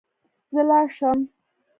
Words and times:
زه 0.53 0.61
لاړ 0.69 0.85
شم 0.97 1.19